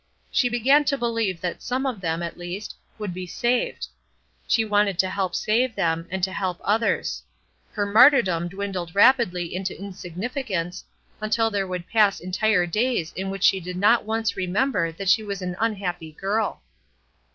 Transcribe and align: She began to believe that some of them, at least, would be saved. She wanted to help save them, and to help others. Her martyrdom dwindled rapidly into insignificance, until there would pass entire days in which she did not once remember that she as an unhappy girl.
She 0.31 0.49
began 0.49 0.83
to 0.85 0.97
believe 0.97 1.41
that 1.41 1.61
some 1.61 1.85
of 1.85 2.01
them, 2.01 2.23
at 2.23 2.35
least, 2.35 2.73
would 2.97 3.13
be 3.13 3.27
saved. 3.27 3.85
She 4.47 4.65
wanted 4.65 4.97
to 4.97 5.11
help 5.11 5.35
save 5.35 5.75
them, 5.75 6.07
and 6.09 6.23
to 6.23 6.33
help 6.33 6.59
others. 6.63 7.21
Her 7.73 7.85
martyrdom 7.85 8.47
dwindled 8.47 8.95
rapidly 8.95 9.53
into 9.53 9.79
insignificance, 9.79 10.83
until 11.21 11.51
there 11.51 11.67
would 11.67 11.87
pass 11.87 12.19
entire 12.19 12.65
days 12.65 13.13
in 13.15 13.29
which 13.29 13.43
she 13.43 13.59
did 13.59 13.77
not 13.77 14.03
once 14.03 14.35
remember 14.35 14.91
that 14.91 15.07
she 15.07 15.21
as 15.29 15.39
an 15.43 15.55
unhappy 15.59 16.11
girl. 16.13 16.63